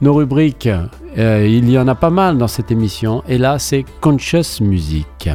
[0.00, 0.68] nos rubriques.
[1.18, 3.22] Euh, il y en a pas mal dans cette émission.
[3.28, 5.28] Et là, c'est Conscious Music.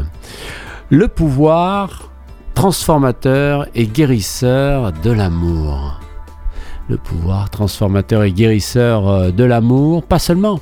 [0.89, 2.09] Le pouvoir
[2.54, 5.99] transformateur et guérisseur de l'amour.
[6.89, 10.60] Le pouvoir transformateur et guérisseur euh, de l'amour, pas seulement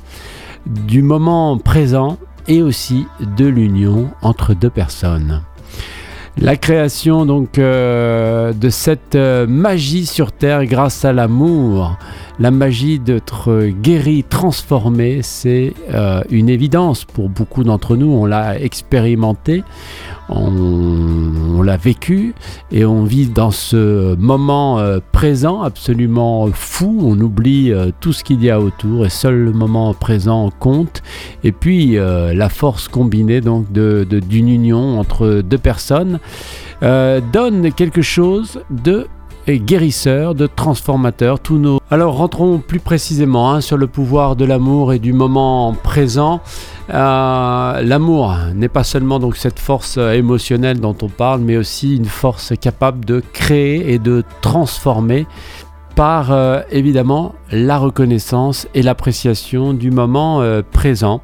[0.66, 3.06] du moment présent et aussi
[3.36, 5.42] de l'union entre deux personnes.
[6.38, 11.98] La création donc euh, de cette magie sur Terre grâce à l'amour,
[12.38, 18.10] la magie d'être guéri, transformé, c'est euh, une évidence pour beaucoup d'entre nous.
[18.10, 19.62] On l'a expérimenté,
[20.28, 22.34] on, l'a vécu
[22.70, 26.98] et on vit dans ce moment euh, présent absolument fou.
[27.02, 31.02] On oublie euh, tout ce qu'il y a autour et seul le moment présent compte.
[31.44, 36.18] Et puis la force combinée donc d'une union entre deux personnes
[36.80, 39.06] donne quelque chose de
[39.46, 41.40] et guérisseur, de transformateur.
[41.40, 41.80] Tous nos...
[41.90, 46.40] Alors rentrons plus précisément hein, sur le pouvoir de l'amour et du moment présent.
[46.90, 52.04] Euh, l'amour n'est pas seulement donc cette force émotionnelle dont on parle, mais aussi une
[52.04, 55.26] force capable de créer et de transformer
[55.94, 61.20] par euh, évidemment la reconnaissance et l'appréciation du moment euh, présent.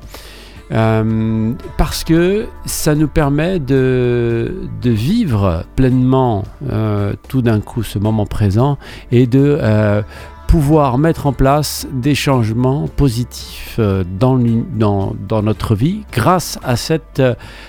[0.70, 8.26] Euh, parce que ça nous permet de, vivre pleinement euh, tout d'un coup ce moment
[8.26, 8.76] présent
[9.10, 10.02] et de euh,
[10.46, 13.80] pouvoir mettre en place des changements positifs
[14.18, 17.22] dans, dans, notre vie grâce à cette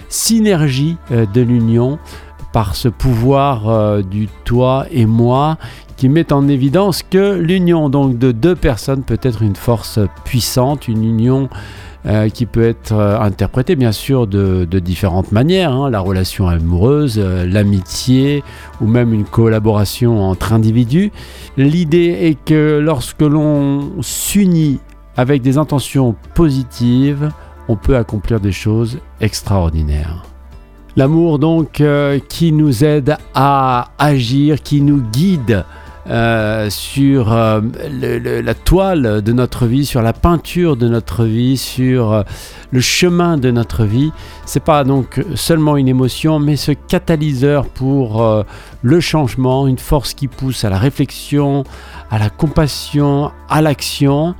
[0.07, 1.99] synergie de l'union
[2.53, 5.57] par ce pouvoir du toi et moi
[5.97, 10.87] qui met en évidence que l'union donc de deux personnes peut être une force puissante,
[10.87, 11.49] une union
[12.05, 15.89] euh, qui peut être euh, interprété bien sûr de, différentes manières, hein.
[15.89, 18.41] la relation amoureuse, euh, l'amitié
[18.79, 21.11] ou même une collaboration entre individus.
[21.57, 24.79] L'idée est que lorsque l'on s'unit
[25.17, 27.31] avec des intentions positives,
[27.67, 30.23] on peut accomplir des choses extraordinaires.
[30.95, 31.83] L'amour donc
[32.29, 35.65] qui nous aide à agir, qui nous guide
[36.07, 37.61] euh, sur euh,
[38.01, 42.23] la toile de notre vie, sur la peinture de notre vie, sur euh,
[42.71, 44.11] le chemin de notre vie.
[44.45, 48.25] C'est pas donc seulement une émotion, mais ce catalyseur pour
[48.81, 51.63] le changement, une force qui pousse à la réflexion,
[52.09, 54.35] à la compassion, à l'action.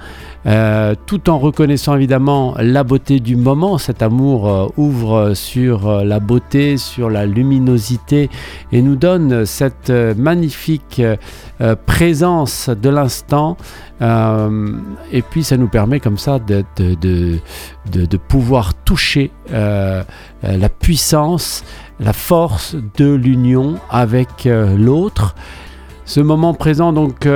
[0.45, 3.77] Euh, tout en reconnaissant évidemment la beauté du moment.
[3.77, 8.29] Cet amour euh, ouvre sur euh, la beauté, sur la luminosité
[8.71, 11.01] et nous donne cette magnifique
[11.85, 13.57] présence de l'instant.
[14.01, 21.63] et puis ça nous permet comme ça de, de, pouvoir toucher la puissance,
[21.99, 25.35] la force de l'union avec l'autre.
[26.05, 27.27] Ce moment présent donc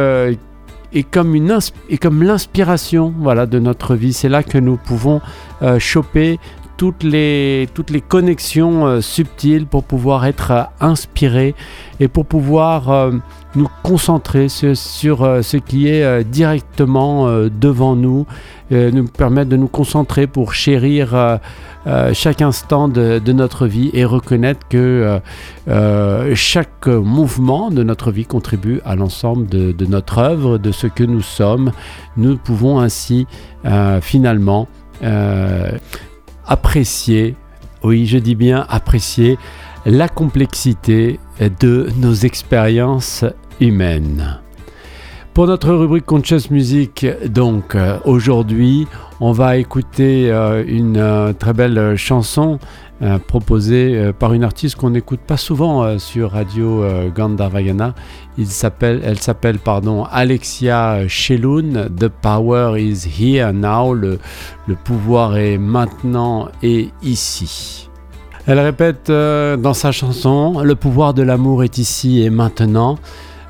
[0.93, 1.57] et comme, une
[1.89, 4.13] et comme l'inspiration voilà, de notre vie.
[4.13, 5.21] C'est là que nous pouvons
[5.61, 6.39] euh, choper
[6.77, 11.55] toutes les, toutes les connexions euh, subtiles pour pouvoir être euh, inspirés
[11.99, 13.11] et pour pouvoir
[13.55, 18.25] nous concentrer sur, ce qui est directement devant nous,
[18.73, 21.39] nous permettre de nous concentrer pour chérir
[21.85, 25.19] euh, chaque instant de, notre vie et reconnaître que euh,
[25.67, 31.03] euh, chaque mouvement de notre vie contribue à l'ensemble de, notre œuvre, de ce que
[31.03, 31.71] nous sommes.
[32.15, 33.27] Nous pouvons ainsi
[34.01, 34.67] finalement
[36.45, 37.35] apprécier,
[37.83, 39.37] oui je dis bien apprécier,
[39.85, 41.19] la complexité
[41.59, 43.25] de nos expériences
[43.59, 44.42] humaines.
[45.33, 48.87] Pour notre rubrique Conscious Music, donc aujourd'hui,
[49.19, 52.59] on va écouter euh, une euh, très belle chanson
[53.01, 56.85] euh, proposée par une artiste qu'on n'écoute pas souvent sur Radio
[57.15, 57.95] Gandharvayana.
[58.37, 59.59] Il elle s'appelle
[60.11, 61.89] Alexia Sheloun.
[61.97, 63.91] The power is here now.
[63.91, 64.19] Le,
[64.67, 67.89] le pouvoir est maintenant et ici.
[68.45, 72.99] Elle répète dans sa chanson Le pouvoir de l'amour est ici et maintenant.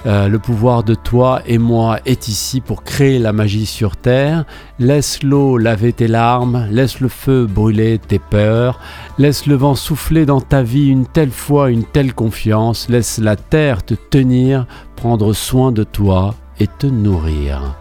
[0.05, 4.43] Euh, le pouvoir de toi et moi est ici pour créer la magie sur terre.
[4.77, 8.79] Laisse l'eau laver tes larmes, laisse le feu brûler tes peurs,
[9.17, 13.37] laisse le vent souffler dans ta vie une telle foi, une telle confiance, laisse la
[13.37, 14.65] terre te tenir,
[14.97, 17.75] prendre soin de toi et te nourrir.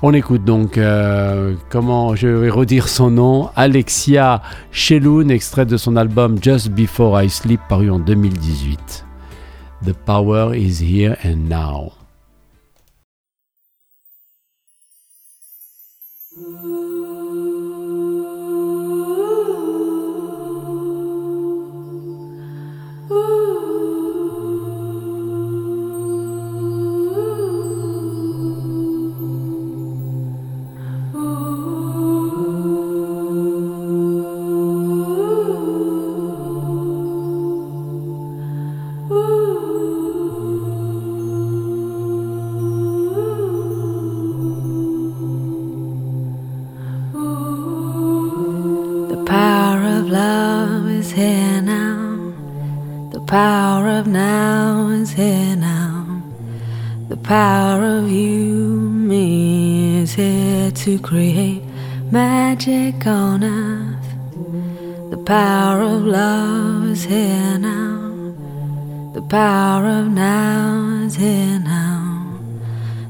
[0.00, 5.96] On écoute donc euh, comment je vais redire son nom, Alexia Sheloun, extrait de son
[5.96, 9.11] album Just Before I Sleep paru en 2018.
[9.82, 12.01] The power is here and now.
[49.32, 52.34] Power of love is here now.
[53.12, 56.22] The power of now is here now.
[57.08, 58.78] The power of you,
[59.10, 61.62] me, is here to create
[62.10, 64.08] magic on earth.
[65.10, 68.34] The power of love is here now.
[69.14, 72.38] The power of now is here now.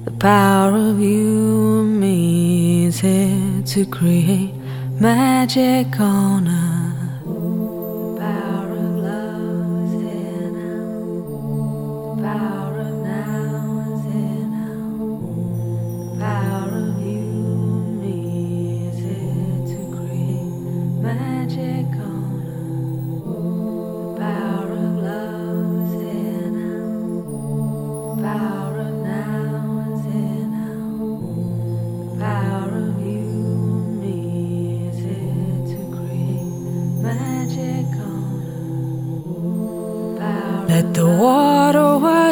[0.05, 4.62] The power of you and me is here to create
[5.03, 7.25] magic on earth.
[7.25, 12.15] The power of love is here now.
[12.15, 12.72] The power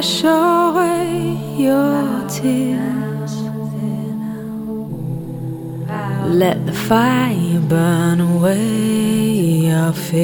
[0.00, 3.34] wash away your tears.
[6.42, 10.20] Let the fire burn away your fears.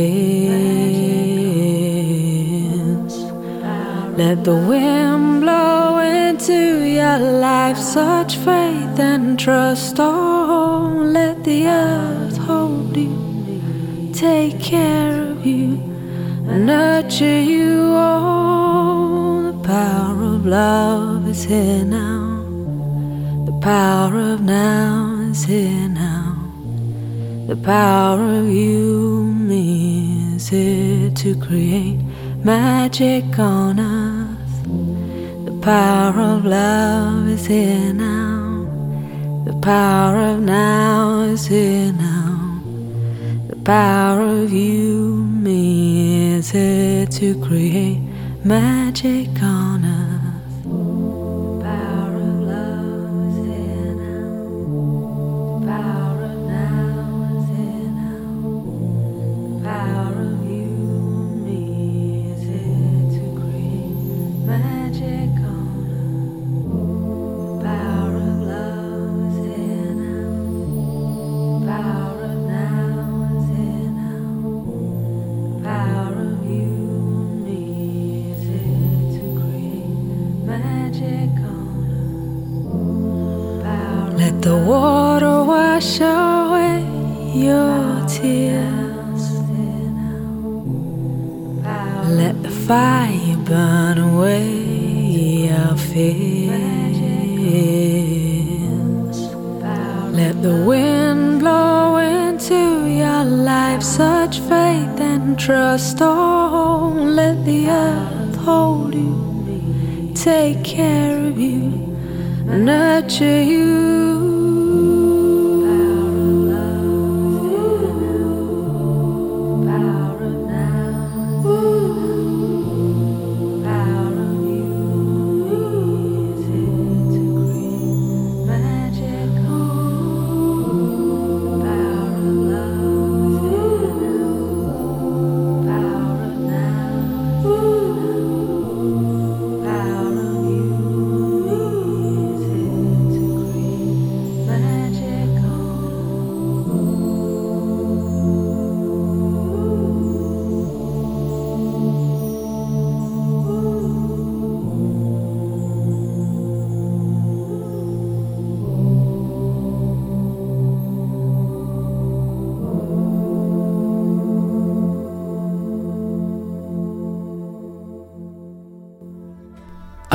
[4.16, 9.96] Let the wind blow into your life such faith and trust.
[9.98, 15.76] Oh, let the earth hold you, take care of you,
[16.46, 17.76] nurture you.
[20.46, 22.44] Love is here now.
[23.46, 26.38] The power of now is here now.
[27.48, 32.00] The power of you, me, is here to create
[32.44, 34.64] magic on earth.
[35.44, 39.42] The power of love is here now.
[39.44, 42.62] The power of now is here now.
[43.48, 48.00] The power of you, me, is here to create
[48.44, 49.65] magic on
[84.56, 86.80] the water wash away
[87.34, 89.24] your tears.
[92.20, 94.48] Let the fire burn away
[95.50, 96.56] your fears.
[100.20, 105.98] Let the wind blow into your life such faith and trust.
[106.00, 111.68] Oh, let the earth hold you, take care of you,
[112.46, 114.05] nurture you.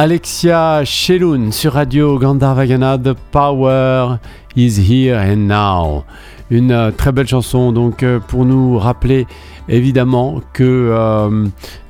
[0.04, 4.18] Alexia Sheloun sur Radio Gandharvagana, The Power
[4.56, 6.06] is Here and Now.
[6.50, 9.28] Une euh, très belle chanson donc euh, pour nous rappeler
[9.70, 11.30] évidemment que euh,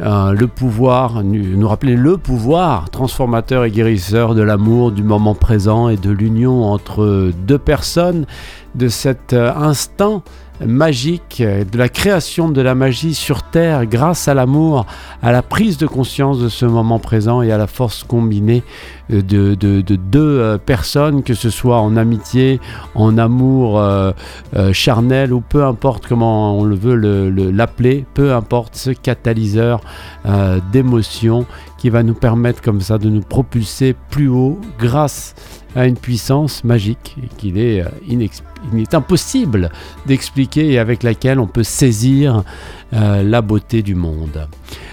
[0.01, 5.96] le pouvoir, nous rappeler le pouvoir transformateur et guérisseur de l'amour, du moment présent et
[5.96, 8.25] de l'union entre deux personnes,
[8.75, 10.22] de cet instant
[10.65, 14.86] magique, de la création de la magie sur Terre grâce à l'amour,
[15.22, 18.63] à la prise de conscience de ce moment présent et à la force combinée
[19.12, 22.60] euh, de, de- de deux euh, personnes, que ce soit en amitié,
[22.96, 24.12] en amour euh,
[24.74, 29.82] charnel ou peu importe comment on le veut le- le- l'appeler, peu importe ce catalyseur
[30.72, 31.46] d'émotions
[31.81, 35.33] qui va nous permettre comme ça de nous propulser plus haut grâce
[35.75, 39.71] a une puissance magique qu'il il est impossible
[40.05, 42.43] d'expliquer et avec laquelle on peut saisir
[42.91, 44.47] la beauté du monde.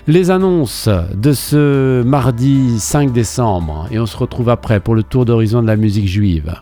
[0.06, 5.26] Les annonces de ce mardi 5 décembre et on se retrouve après pour le tour
[5.26, 6.54] d'horizon de la musique juive.